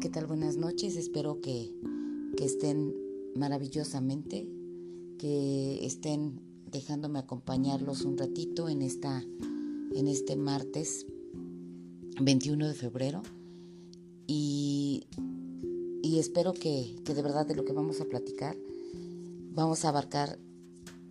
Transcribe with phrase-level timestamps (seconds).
[0.00, 0.26] ¿qué tal?
[0.26, 0.96] Buenas noches.
[0.96, 1.74] Espero que,
[2.38, 2.94] estén
[3.36, 4.48] maravillosamente,
[5.18, 6.40] que estén
[6.70, 9.22] dejándome acompañarlos un ratito en, esta,
[9.94, 11.06] en este martes
[12.18, 13.20] 21 de febrero.
[14.26, 15.04] Y,
[16.02, 18.56] y espero que, que de verdad de lo que vamos a platicar,
[19.52, 20.38] vamos a abarcar,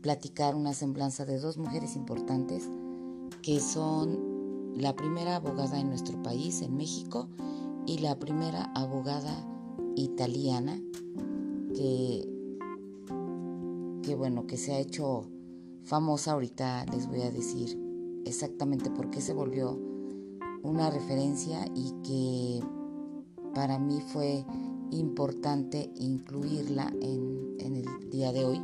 [0.01, 2.63] platicar una semblanza de dos mujeres importantes
[3.43, 7.29] que son la primera abogada en nuestro país, en México,
[7.89, 9.33] y la primera abogada
[9.95, 10.79] italiana
[11.75, 12.23] que,
[14.03, 15.27] que bueno, que se ha hecho
[15.85, 17.75] famosa ahorita les voy a decir
[18.25, 19.79] exactamente por qué se volvió
[20.61, 22.63] una referencia y que
[23.55, 24.45] para mí fue
[24.91, 28.61] importante incluirla en, en el día de hoy.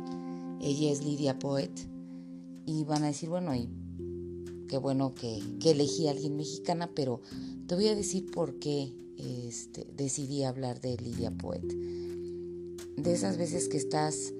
[0.60, 1.72] Ella es Lidia Poet
[2.64, 3.68] y van a decir, bueno, y
[4.68, 7.20] qué bueno que, elegí a alguien mexicana, pero
[7.66, 11.66] te voy a decir por qué este, decidí hablar de Lidia Poet.
[12.96, 14.32] De esas veces que estás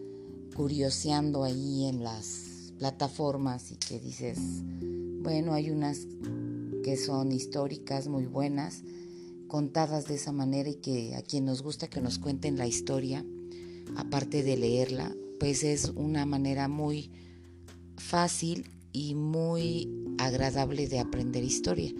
[0.54, 4.38] curioseando ahí en las plataformas y que dices,
[5.22, 6.06] bueno, hay unas
[6.82, 8.82] que son históricas, muy buenas,
[9.48, 13.24] contadas de esa manera y que a quien nos gusta que nos cuenten la historia,
[13.96, 17.10] aparte de leerla, pues es una manera muy
[17.96, 21.92] fácil y muy agradable de aprender historia.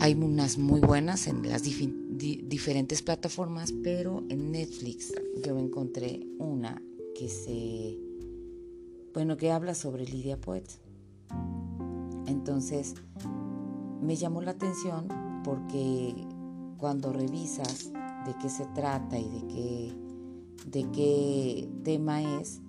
[0.00, 5.12] Hay unas muy buenas en las diferentes plataformas, pero en Netflix
[5.44, 6.82] yo encontré una
[7.14, 7.98] que se,
[9.12, 10.64] bueno, que habla sobre Lidia Poet.
[12.26, 12.94] Entonces
[14.02, 15.08] me llamó la atención
[15.44, 16.14] porque
[16.78, 17.92] cuando revisas
[18.26, 19.92] de qué se trata y de qué,
[20.70, 22.60] de qué tema es,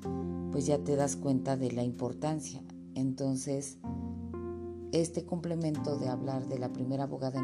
[0.52, 2.62] pues ya te das cuenta de la importancia.
[2.96, 3.78] Entonces,
[4.94, 7.40] este complemento de hablar de la primera abogada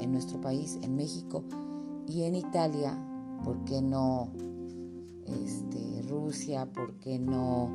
[0.00, 1.44] en, nuestro país, en México
[2.08, 2.98] y en Italia,
[3.44, 4.32] ¿por qué no
[5.26, 6.66] este, Rusia?
[6.66, 7.70] ¿Por qué no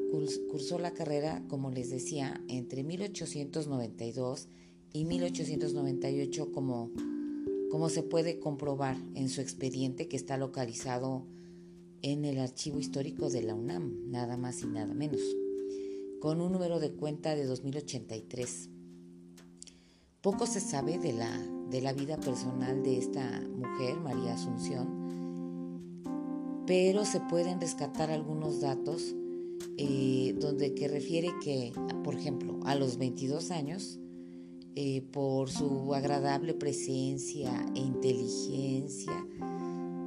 [0.51, 4.49] cursó la carrera, como les decía, entre 1892
[4.93, 6.91] y 1898, como,
[7.71, 11.27] como se puede comprobar en su expediente que está localizado
[12.03, 15.21] en el archivo histórico de la UNAM, nada más y nada menos,
[16.21, 18.71] con un número de cuenta de 2083.
[20.21, 21.31] Poco se sabe de la,
[21.71, 25.07] de la vida personal de esta mujer, María Asunción,
[26.67, 29.15] pero se pueden rescatar algunos datos
[29.79, 31.73] eh, donde que refiere que,
[32.03, 33.99] por ejemplo, a los 22 años,
[34.75, 39.27] eh, por su agradable presencia e inteligencia,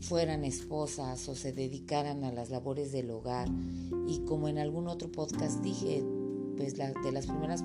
[0.01, 3.49] fueran esposas o se dedicaran a las labores del hogar.
[4.07, 6.03] Y como en algún otro podcast dije
[6.57, 7.63] pues de las primeras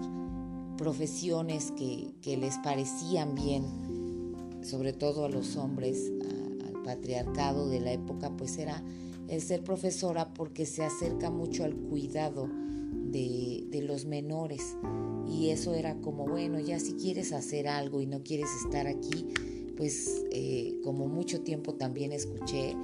[0.77, 3.65] profesiones que, les parecían bien
[4.63, 6.13] sobre todo a los hombres
[6.67, 8.83] al patriarcado de la época pues era
[9.29, 12.49] el ser profesora porque se acerca mucho al cuidado
[13.13, 14.77] de, los menores.
[15.29, 19.27] Y eso era como, bueno, ya si quieres hacer algo y no quieres estar aquí,
[19.77, 22.75] pues eh, como mucho tiempo también escuché,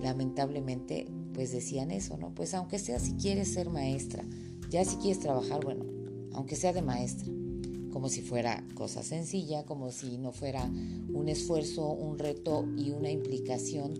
[0.00, 2.34] lamentablemente, pues decían eso, ¿no?
[2.34, 4.24] Pues aunque sea si quieres ser maestra,
[4.70, 5.84] ya si quieres trabajar, bueno,
[6.32, 7.28] aunque sea de maestra,
[7.92, 10.64] como si fuera cosa sencilla, como si no fuera
[11.12, 13.94] un esfuerzo, un reto y una implicación.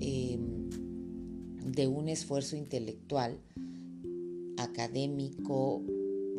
[0.00, 0.38] Eh,
[1.72, 3.38] de un esfuerzo intelectual,
[4.56, 5.82] académico,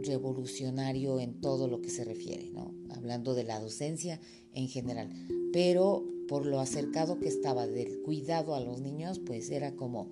[0.03, 2.73] revolucionario en todo lo que se refiere, ¿no?
[2.89, 4.19] hablando de la docencia
[4.53, 5.09] en general.
[5.53, 10.09] Pero por lo acercado que estaba del cuidado a los niños, pues era como,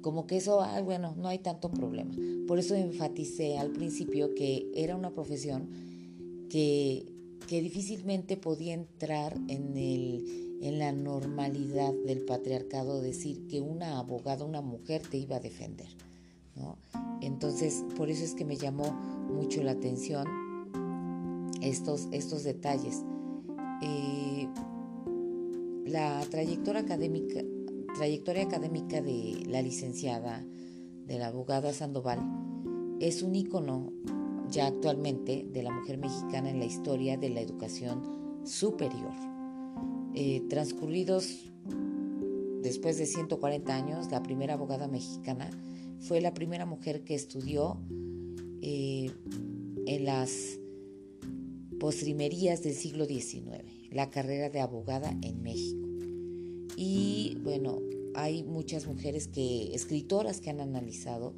[0.00, 2.14] como que eso, bueno, no hay tanto problema.
[2.46, 5.68] Por eso enfaticé al principio que era una profesión
[6.48, 7.06] que,
[7.46, 14.44] que difícilmente podía entrar en el en la normalidad del patriarcado decir que una abogada,
[14.44, 15.86] una mujer te iba a defender.
[17.20, 20.26] Entonces, por eso es que me llamó mucho la atención
[21.60, 23.04] estos, estos detalles.
[23.82, 24.48] Eh,
[25.86, 27.40] la trayectoria académica,
[27.94, 30.44] trayectoria académica de la licenciada,
[31.06, 32.20] de la abogada Sandoval,
[33.00, 33.92] es un icono
[34.50, 38.02] ya actualmente de la mujer mexicana en la historia de la educación
[38.44, 39.12] superior.
[40.14, 41.50] Eh, transcurridos
[42.62, 45.50] después de 140 años, la primera abogada mexicana
[46.00, 47.80] fue la primera mujer que estudió
[48.62, 49.10] eh,
[49.86, 50.58] en las
[51.78, 55.88] postrimerías del siglo XIX, la carrera de abogada en México.
[56.76, 57.80] Y bueno,
[58.14, 61.34] hay muchas mujeres que, escritoras que han analizado,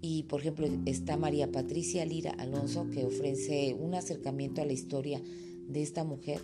[0.00, 5.20] y por ejemplo está María Patricia Lira Alonso, que ofrece un acercamiento a la historia
[5.68, 6.40] de esta mujer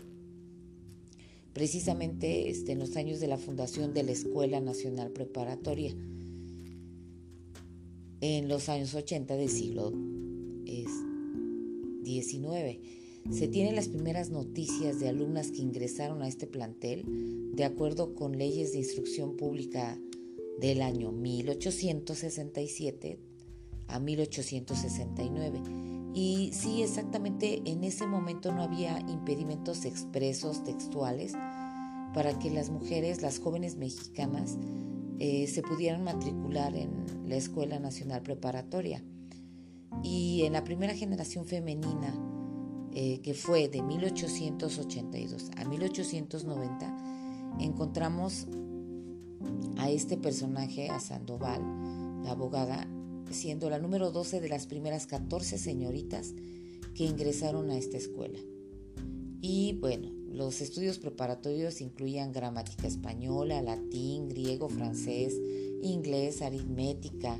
[1.54, 5.94] precisamente este, en los años de la fundación de la Escuela Nacional Preparatoria,
[8.24, 9.92] en los años 80 del siglo
[12.04, 12.78] XIX.
[13.30, 17.04] Se tienen las primeras noticias de alumnas que ingresaron a este plantel
[17.54, 20.00] de acuerdo con leyes de instrucción pública
[20.58, 23.18] del año 1867
[23.88, 25.60] a 1869.
[26.14, 31.34] Y sí, exactamente en ese momento no había impedimentos expresos, textuales,
[32.14, 34.56] para que las mujeres, las jóvenes mexicanas,
[35.18, 36.90] eh, se pudieran matricular en
[37.28, 39.02] la Escuela Nacional Preparatoria.
[40.02, 42.14] Y en la primera generación femenina,
[42.92, 48.46] eh, que fue de 1882 a 1890, encontramos
[49.78, 51.62] a este personaje, a Sandoval,
[52.22, 52.88] la abogada,
[53.30, 56.34] siendo la número 12 de las primeras 14 señoritas
[56.94, 58.38] que ingresaron a esta escuela.
[59.40, 65.41] Y bueno, los estudios preparatorios incluían gramática española, latín, griego, francés,
[65.81, 67.38] inglés, aritmética,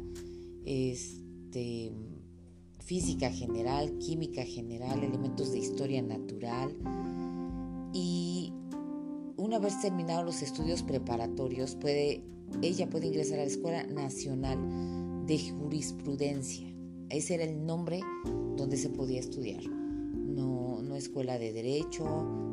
[0.65, 1.91] este,
[2.79, 6.73] física general, química general, elementos de historia natural.
[7.93, 8.53] Y
[9.37, 12.23] una vez terminados los estudios preparatorios, puede,
[12.63, 16.73] ella puede ingresar a la Escuela Nacional de jurisprudencia.
[17.09, 18.01] Ese era el nombre
[18.57, 19.65] donde se podía estudiar.
[19.65, 20.64] No,
[20.99, 22.05] escuela de derecho,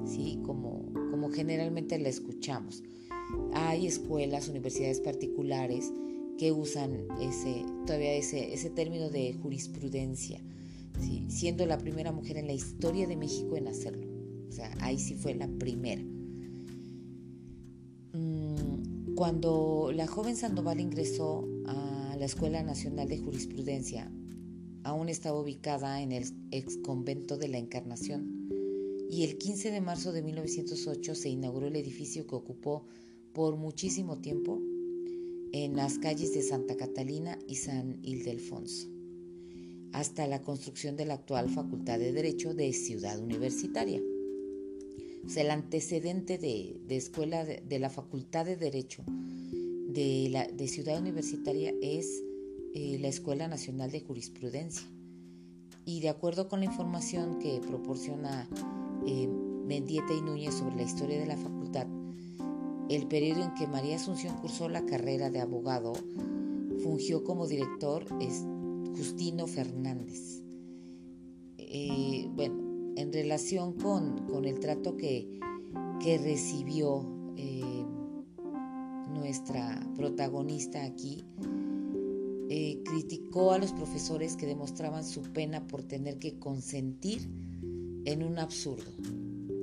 [0.06, 0.40] ¿sí?
[0.44, 2.84] como, como generalmente la escuchamos.
[3.54, 5.92] Hay escuelas, universidades particulares
[6.38, 10.42] que usan ese, todavía ese, ese término de jurisprudencia,
[11.28, 14.08] siendo la primera mujer en la historia de México en hacerlo.
[14.50, 16.04] O sea, ahí sí fue la primera.
[18.14, 24.12] Mm, cuando la joven Sandoval ingresó a la Escuela Nacional de Jurisprudencia
[24.84, 28.31] aún estaba ubicada en el ex convento de la Encarnación
[29.12, 32.86] y el 15 de marzo de 1908 se inauguró el edificio que ocupó
[33.34, 34.58] por muchísimo tiempo
[35.52, 38.88] en las calles de Santa Catalina y San Ildefonso.
[39.92, 44.02] hasta la construcción de la actual Facultad de Derecho de Ciudad Universitaria.
[45.26, 52.24] O sea, el antecedente de, escuela de, la Facultad de Derecho de, Ciudad Universitaria es
[52.74, 54.88] eh, la Escuela Nacional de Jurisprudencia.
[55.84, 58.48] Y de acuerdo con la información que proporciona
[59.06, 61.88] eh, Mendieta y Núñez sobre la historia de la facultad,
[62.90, 65.94] el periodo en que María Asunción cursó la carrera de abogado
[66.84, 68.06] fungió como director
[68.98, 70.44] Justino Fernández.
[71.58, 75.40] Eh, bueno, en relación con, el trato que,
[76.04, 77.06] recibió
[77.38, 77.86] eh,
[79.14, 81.24] nuestra protagonista aquí,
[82.84, 87.30] criticó a los profesores que demostraban su pena por tener que consentir
[88.06, 88.92] en un absurdo.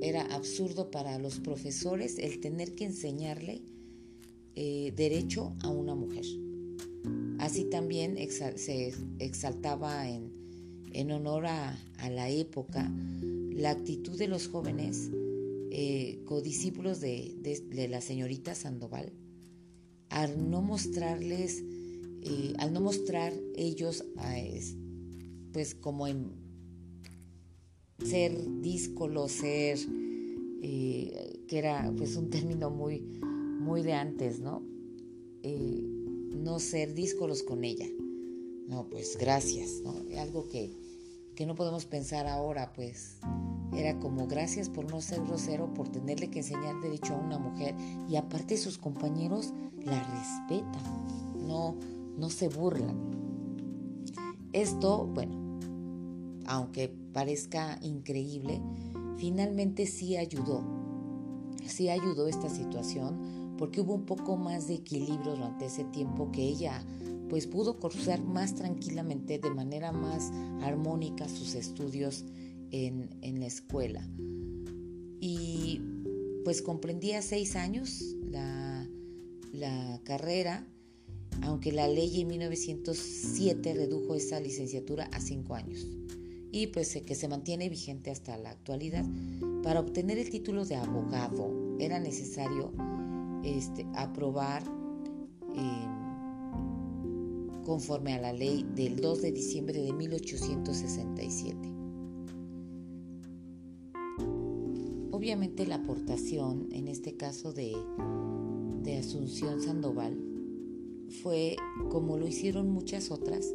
[0.00, 3.62] Era absurdo para los profesores el tener que enseñarle
[4.54, 6.24] eh, derecho a una mujer.
[7.38, 8.16] Así también
[8.56, 11.78] se exaltaba en, honor a,
[12.10, 12.90] la época
[13.52, 15.10] la actitud de los jóvenes
[15.70, 17.36] eh, codiscípulos de,
[17.88, 19.12] la señorita Sandoval
[20.10, 21.62] al no mostrarles,
[22.22, 24.04] eh, al no mostrar ellos,
[25.52, 26.47] pues como en
[28.04, 29.78] ser díscolo, ser,
[30.62, 33.00] eh, que era pues un término muy,
[33.60, 34.62] muy de antes, ¿no?
[35.42, 35.82] Eh,
[36.32, 37.86] no ser díscolos con ella.
[38.68, 39.94] No, pues gracias, ¿no?
[40.20, 40.72] Algo que,
[41.34, 43.18] que no podemos pensar ahora, pues
[43.76, 47.74] era como gracias por no ser grosero, por tenerle que enseñar derecho a una mujer
[48.08, 49.52] y aparte sus compañeros
[49.84, 51.76] la respetan, no,
[52.16, 52.96] no se burlan.
[54.52, 55.37] Esto, bueno,
[56.48, 58.60] aunque parezca increíble,
[59.18, 60.64] finalmente sí ayudó.
[61.66, 66.42] Sí ayudó esta situación porque hubo un poco más de equilibrio durante ese tiempo que
[66.42, 66.82] ella
[67.28, 72.24] pues pudo cursar más tranquilamente, de manera más armónica sus estudios
[72.70, 74.08] en, la escuela.
[75.20, 75.82] Y
[76.44, 78.88] pues comprendía seis años la,
[79.52, 80.66] la carrera,
[81.42, 85.86] aunque la ley en 1907 redujo esa licenciatura a cinco años
[86.50, 89.04] y pues que se mantiene vigente hasta la actualidad.
[89.62, 92.72] Para obtener el título de abogado era necesario
[93.44, 94.62] este, aprobar
[95.54, 95.98] em,
[97.64, 101.56] conforme a la ley del 2 de diciembre de 1867.
[105.10, 107.76] Obviamente la aportación, en este caso de,
[108.82, 110.16] de Asunción Sandoval,
[111.22, 111.56] fue
[111.90, 113.52] como lo hicieron muchas otras,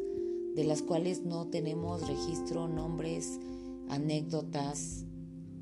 [0.54, 3.40] de las cuales no tenemos registro, nombres,
[3.88, 5.04] anécdotas,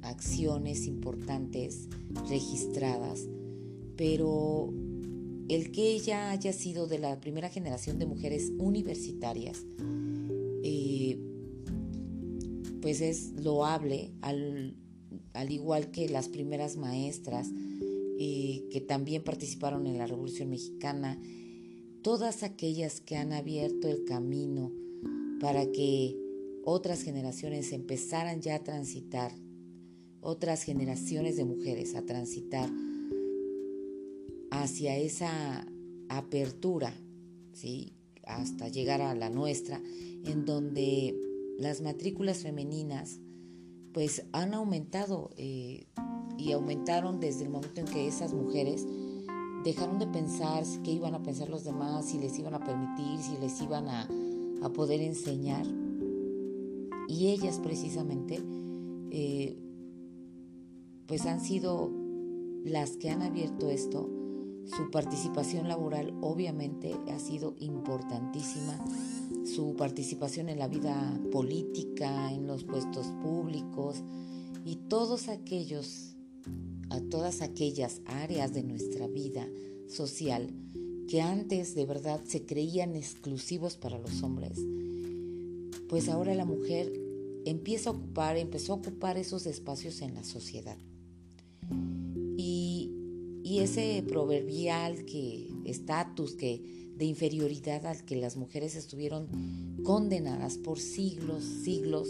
[0.03, 1.89] acciones importantes
[2.29, 3.29] registradas,
[3.97, 4.73] pero
[5.49, 9.65] el que ella haya sido de la primera generación de mujeres universitarias,
[10.63, 11.19] eh,
[12.81, 14.75] pues es loable, al,
[15.49, 17.49] igual que las primeras maestras
[18.19, 21.19] eh, que también participaron en la Revolución Mexicana,
[22.03, 24.73] todas aquellas que han abierto el camino
[25.41, 26.17] para que
[26.65, 29.33] otras generaciones empezaran ya a transitar,
[30.21, 32.71] otras generaciones de mujeres a transitar
[34.51, 35.67] hacia esa
[36.09, 36.95] apertura,
[37.53, 37.95] ¿sí?
[38.25, 39.81] hasta llegar a la nuestra,
[40.25, 41.17] en donde
[41.59, 43.19] las matrículas femeninas
[43.93, 45.87] pues han aumentado eh,
[46.39, 48.87] y aumentaron desde el momento en que esas mujeres
[49.65, 53.37] dejaron de pensar qué iban a pensar los demás, si les iban a permitir, si
[53.39, 54.09] les iban a,
[54.63, 55.67] a poder enseñar.
[57.09, 58.41] Y ellas precisamente,
[59.11, 59.57] eh,
[61.07, 61.91] pues han sido
[62.65, 64.09] las que han abierto esto.
[64.65, 68.83] Su participación laboral obviamente ha sido importantísima.
[69.45, 74.03] Su participación en la vida política, en los puestos públicos
[74.65, 76.12] y todos aquellos,
[76.93, 79.49] a todas aquellas áreas de nuestra vida
[79.89, 80.51] social
[81.09, 84.59] que antes de verdad se creían exclusivos para los hombres,
[85.89, 86.93] pues ahora la mujer
[87.45, 90.77] empieza a ocupar, empezó a ocupar esos espacios en la sociedad.
[92.37, 92.91] Y,
[93.61, 99.29] ese proverbial que estatus que de inferioridad al que las mujeres estuvieron
[99.85, 102.09] condenadas por siglos, siglos,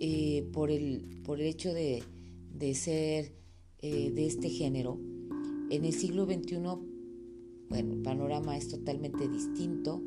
[0.00, 2.02] eh, por, el, por el hecho de,
[2.74, 3.39] ser
[3.82, 4.98] eh, de este género,
[5.70, 6.58] en el siglo XXI
[7.70, 10.02] bueno, el panorama es totalmente distinto.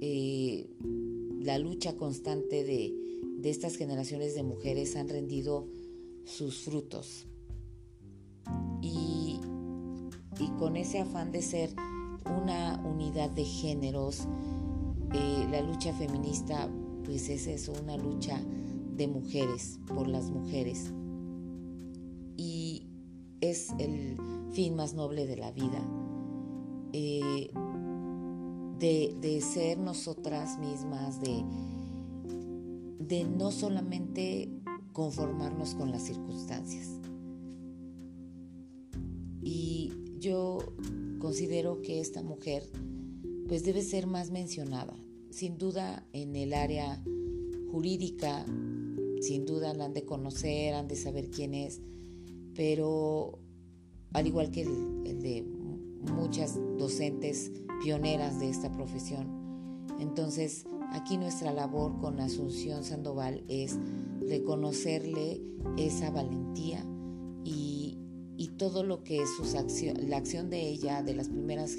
[0.00, 0.70] Eh,
[1.40, 2.94] la lucha constante de,
[3.42, 5.66] estas generaciones de mujeres han rendido
[6.24, 7.26] sus frutos.
[8.80, 9.40] Y,
[10.58, 11.70] con ese afán de ser
[12.24, 14.28] una unidad de géneros,
[15.12, 16.70] eh, la lucha feminista
[17.04, 18.40] pues es eso, una lucha
[18.96, 20.92] de mujeres por las mujeres.
[23.42, 24.16] Es el
[24.52, 25.86] fin más noble de la vida.
[26.94, 27.50] Eh,
[28.78, 31.44] de, de, ser nosotras mismas, de,
[32.98, 34.48] de no solamente
[34.92, 36.88] conformarnos con las circunstancias.
[39.42, 40.58] Y yo
[41.18, 42.68] considero que esta mujer
[43.48, 44.94] pues debe ser más mencionada.
[45.30, 47.02] Sin duda en el área
[47.70, 48.44] jurídica,
[49.20, 51.80] sin duda la han de conocer, han de saber quién es,
[52.54, 53.38] pero
[54.12, 55.44] al igual que el, de
[56.12, 57.50] muchas docentes
[57.82, 59.26] pioneras de esta profesión,
[59.98, 63.78] entonces aquí nuestra labor con Asunción Sandoval es
[64.20, 65.40] reconocerle
[65.76, 66.84] esa valentía
[67.44, 67.98] y,
[68.58, 71.74] todo lo que es sus acción, la acción de ella, de las primeras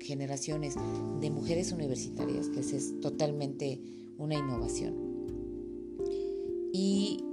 [0.00, 0.76] generaciones
[1.20, 3.82] de mujeres universitarias, que es totalmente
[4.16, 4.94] una innovación.
[6.72, 7.25] Y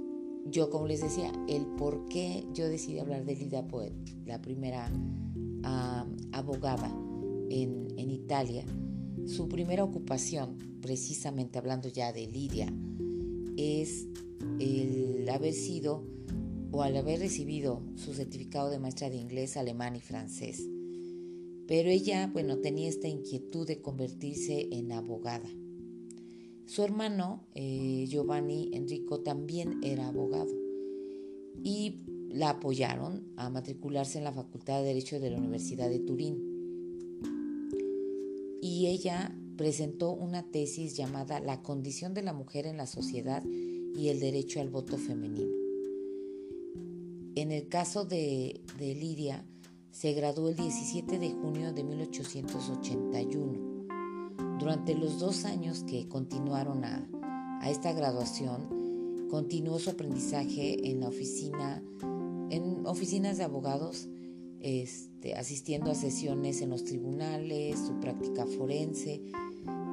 [0.46, 4.90] yo, como les decía, el por qué yo decidí hablar de Lida Poet, la primera
[6.32, 6.94] abogada
[7.48, 8.64] en, en Italia,
[9.26, 12.72] su primera ocupación, precisamente hablando ya de Lidia,
[13.56, 14.06] es
[14.58, 16.04] el haber sido
[16.70, 20.68] o al haber recibido su certificado de maestra de inglés, alemán y francés.
[21.66, 25.48] Pero ella, bueno, tenía esta inquietud de convertirse en abogada.
[26.66, 30.50] Su hermano, eh, Giovanni Enrico, también era abogado
[31.62, 31.96] y
[32.30, 36.54] la apoyaron a matricularse en la Facultad de Derecho de la Universidad de Turín.
[38.60, 44.08] Y ella presentó una tesis llamada La condición de la mujer en la sociedad y
[44.08, 45.52] el derecho al voto femenino.
[47.36, 49.44] En el caso de, Lidia,
[49.90, 53.73] se graduó el 17 de junio de 1881.
[54.58, 57.08] Durante los dos años que continuaron a,
[57.68, 61.80] esta graduación, continuó su aprendizaje en oficinas
[63.38, 64.08] de abogados,
[64.60, 69.22] este, asistiendo a sesiones en los tribunales, su práctica forense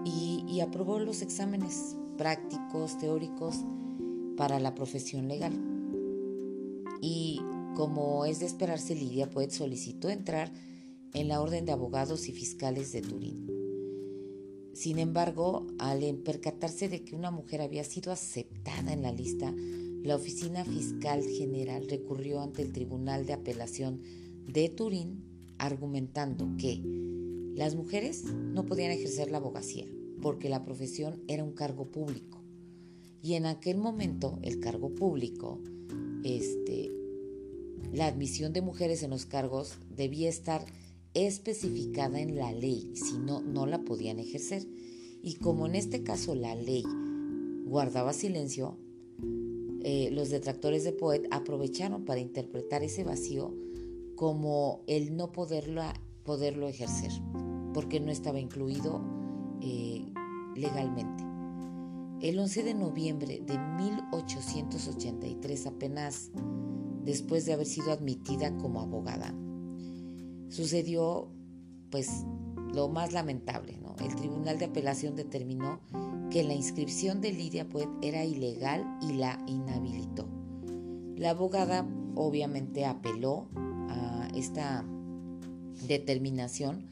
[0.06, 3.56] y, y aprobó los exámenes prácticos, teóricos
[4.36, 5.54] para la profesión legal.
[7.02, 7.42] Y
[7.76, 10.52] como es de esperarse, Lidia Poet solicitó entrar
[11.14, 13.61] en la Orden de Abogados y Fiscales de Turín.
[14.74, 19.54] Sin embargo, al percatarse de que una mujer había sido aceptada en la lista,
[20.04, 24.02] la Oficina Fiscal General recurrió ante el Tribunal de Apelación
[24.48, 25.24] de Turín
[25.58, 26.82] argumentando que
[27.56, 29.86] las mujeres no podían ejercer la abogacía
[30.22, 32.42] porque la profesión era un cargo público.
[33.22, 35.60] Y en aquel momento el cargo público,
[36.24, 36.92] este,
[37.92, 40.66] la admisión de mujeres en los cargos debía estar
[41.14, 44.68] especificada en la ley, si no, no la podían ejercer.
[45.22, 46.84] Y como en este caso la ley
[47.66, 48.78] guardaba silencio,
[49.84, 53.52] eh, los detractores de Poet aprovecharon para interpretar ese vacío
[54.16, 55.82] como el no poderlo,
[56.24, 57.12] poderlo ejercer,
[57.74, 59.02] porque no estaba incluido
[59.62, 60.06] eh,
[60.56, 61.24] legalmente.
[62.22, 66.30] El 11 de noviembre de 1883, apenas
[67.04, 69.34] después de haber sido admitida como abogada,
[70.52, 71.30] sucedió
[71.90, 72.26] pues
[72.74, 73.78] lo más lamentable.
[73.82, 73.96] ¿no?
[74.06, 75.80] El Tribunal de Apelación determinó
[76.30, 80.28] que la inscripción de Lidia Poet era ilegal y la inhabilitó.
[81.16, 83.48] La abogada obviamente apeló
[83.90, 84.86] a esta
[85.88, 86.86] determinación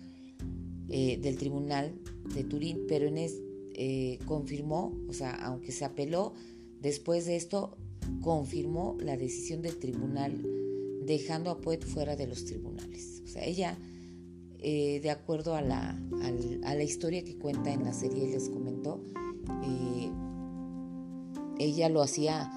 [0.89, 1.93] eh, del Tribunal
[2.34, 3.39] de Turín, pero en, es,
[3.74, 6.34] eh, confirmó, o sea, aunque se apeló,
[6.82, 7.78] después de esto
[8.22, 10.59] confirmó la decisión del tribunal
[11.10, 13.24] dejando a Poet fuera de los tribunales.
[13.26, 13.80] O sea, ella,
[14.60, 16.00] eh, de acuerdo a la,
[16.84, 19.04] historia que cuenta en la serie, les comentó,
[19.63, 20.12] eh,
[21.58, 22.52] ella lo hacía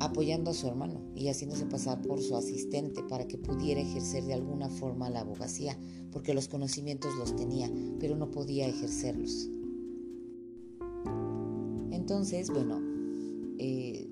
[0.00, 4.34] apoyando a su hermano y haciéndose pasar por su asistente para que pudiera ejercer de
[4.34, 5.78] alguna forma la abogacía,
[6.10, 9.48] porque los conocimientos los tenía, pero no podía ejercerlos.
[11.92, 12.80] Entonces, bueno,
[13.58, 14.08] eh,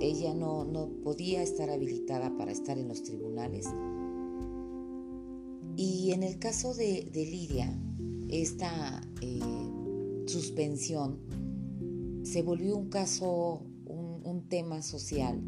[0.00, 3.66] ella no, podía estar habilitada para estar en los tribunales.
[5.76, 7.78] Y en el caso de, Lidia,
[8.28, 9.40] esta eh,
[10.26, 11.18] suspensión
[12.22, 15.42] se volvió un caso, un, tema social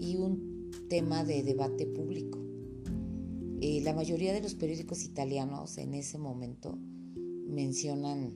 [0.00, 2.40] y un tema de debate público.
[3.60, 6.76] Eh, la mayoría de los periódicos italianos en ese momento
[7.46, 8.34] mencionan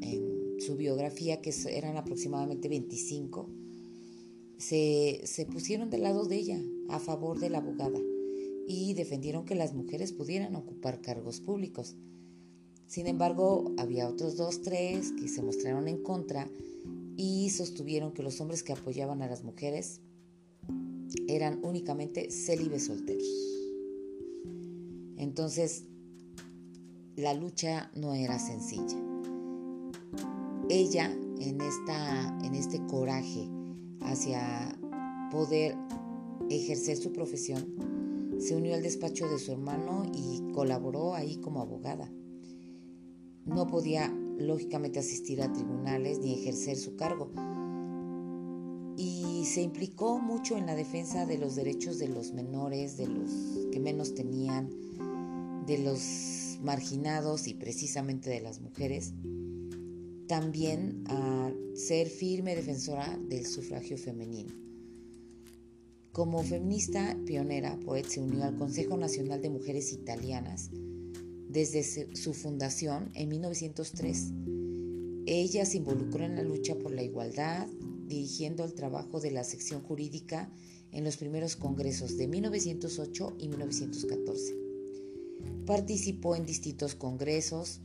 [0.00, 3.48] en su biografía, que eran aproximadamente 25,
[4.58, 7.98] se, se pusieron del lado de ella, a favor de la abogada,
[8.66, 11.96] y defendieron que las mujeres pudieran ocupar cargos públicos.
[12.86, 16.48] Sin embargo, había otros dos, tres que se mostraron en contra
[17.16, 20.00] y sostuvieron que los hombres que apoyaban a las mujeres
[21.28, 23.26] eran únicamente célibes solteros.
[25.16, 25.84] Entonces,
[27.16, 28.98] la lucha no era sencilla.
[30.68, 33.48] Ella, en, esta, en este coraje
[34.04, 34.78] hacia
[35.30, 35.76] poder
[36.50, 37.74] ejercer su profesión,
[38.38, 42.10] se unió al despacho de su hermano y colaboró ahí como abogada.
[43.46, 47.30] No podía, lógicamente, asistir a tribunales ni ejercer su cargo.
[48.96, 53.30] Y se implicó mucho en la defensa de los derechos de los menores, de los
[53.70, 54.70] que menos tenían,
[55.66, 59.12] de los marginados y precisamente de las mujeres.
[60.28, 64.52] También a ser firme defensora del sufragio femenino.
[66.12, 70.70] Como feminista pionera, Poet se unió al Consejo Nacional de Mujeres Italianas
[71.48, 74.32] desde su fundación en 1903.
[75.26, 77.66] Ella se involucró en la lucha por la igualdad,
[78.06, 80.50] dirigiendo el trabajo de la sección jurídica
[80.90, 84.54] en los primeros congresos de 1908 y 1914.
[85.66, 87.80] Participó en distintos congresos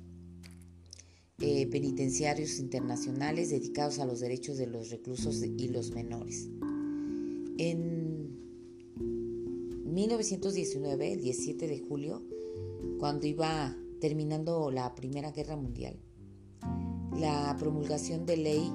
[1.41, 6.49] eh, penitenciarios internacionales dedicados a los derechos de los reclusos y los menores.
[7.57, 8.37] En
[9.85, 12.23] 1919, el 17 de julio,
[12.99, 15.99] cuando iba terminando la Primera Guerra Mundial.
[17.17, 18.71] La promulgación de ley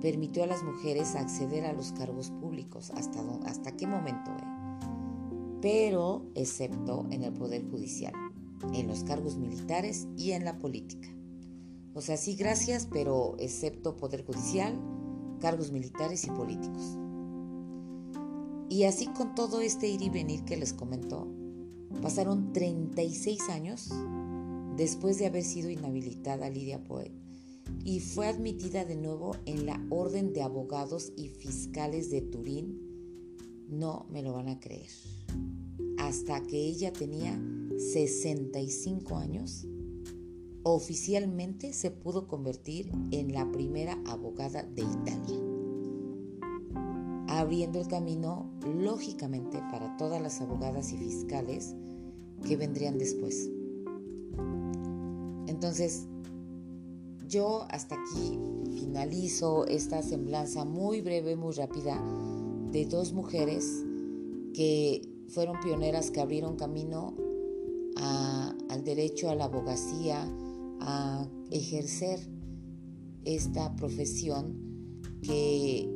[0.00, 2.90] permitió a las mujeres acceder a los cargos públicos.
[2.90, 4.30] ¿Hasta, hasta qué momento?
[4.30, 5.58] Eh?
[5.60, 8.12] Pero excepto en el Poder Judicial,
[8.72, 11.15] en los cargos militares y en la política.
[11.96, 14.78] O sea, sí, gracias, pero excepto Poder Judicial,
[15.40, 16.96] cargos militares y políticos.
[18.68, 21.26] Y así con todo este ir y venir que les comentó,
[22.02, 23.90] Pasaron 36 años
[24.76, 27.10] después de haber sido inhabilitada Lidia Poet
[27.84, 32.80] y fue admitida de nuevo en la Orden de Abogados y Fiscales de Turín.
[33.68, 34.90] No me lo van a creer.
[35.98, 37.40] Hasta que ella tenía
[37.78, 39.66] 65 años,
[40.68, 45.40] oficialmente se pudo convertir en la primera abogada de Italia,
[47.28, 51.76] abriendo el camino lógicamente para todas las abogadas y fiscales
[52.44, 53.48] que vendrían después.
[55.46, 56.08] Entonces,
[57.28, 58.36] yo hasta aquí
[58.74, 62.02] finalizo esta semblanza muy breve, muy rápida
[62.72, 63.84] de dos mujeres
[64.52, 67.14] que fueron pioneras, que abrieron camino
[67.96, 70.28] al derecho a la abogacía,
[70.80, 72.20] a ejercer
[73.24, 75.90] esta profesión que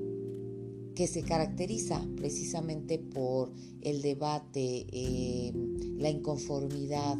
[1.00, 5.50] que se caracteriza precisamente por el debate, eh,
[5.96, 7.16] la inconformidad,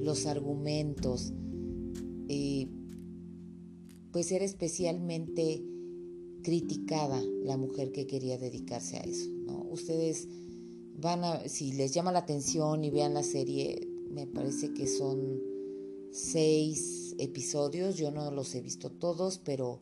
[0.00, 1.32] los argumentos,
[2.28, 2.66] eh,
[4.10, 5.62] pues era especialmente
[6.42, 9.30] criticada la mujer que quería dedicarse a eso.
[9.70, 10.28] Ustedes
[11.00, 15.40] van a, si les llama la atención y vean la serie, me parece que son
[16.14, 19.80] seis episodios, yo no los he visto todos, pero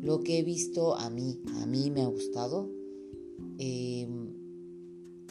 [0.00, 2.70] lo que he visto a mí, a mí me ha gustado.
[3.58, 4.32] Em,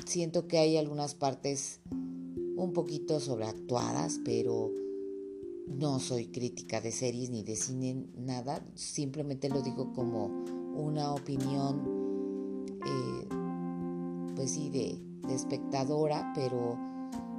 [0.05, 1.79] siento que hay algunas partes
[2.55, 4.71] un poquito sobreactuadas, pero
[5.67, 8.63] no soy crítica de series ni de cine, nada.
[8.75, 10.27] Simplemente lo digo como
[10.75, 11.81] una opinión,
[12.85, 13.27] eh,
[14.35, 15.01] pues sí, de,
[15.33, 16.77] espectadora, pero,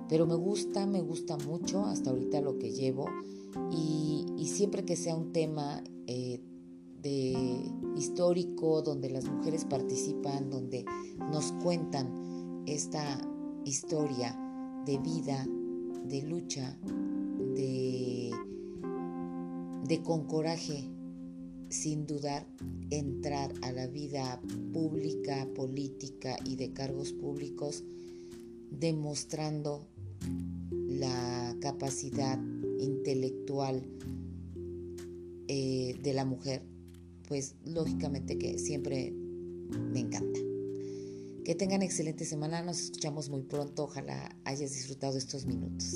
[0.08, 3.06] pero me gusta, me gusta mucho hasta ahorita lo que llevo.
[3.70, 6.40] Y, siempre que sea un tema eh,
[7.02, 10.84] de histórico donde las mujeres participan, donde
[11.30, 13.20] nos cuentan esta
[13.64, 14.36] historia
[14.84, 15.46] de vida,
[16.06, 16.78] de lucha,
[17.54, 18.32] de,
[19.86, 20.90] de con coraje,
[21.68, 22.46] sin dudar,
[22.90, 24.40] entrar a la vida
[24.72, 27.84] pública, política y de cargos públicos,
[28.70, 29.86] demostrando
[30.70, 32.38] la capacidad
[32.78, 33.82] intelectual
[35.48, 36.62] eh, de la mujer
[37.28, 40.40] pues lógicamente que siempre me encanta.
[41.44, 45.94] Que tengan excelente semana, nos escuchamos muy pronto, ojalá hayas disfrutado estos minutos.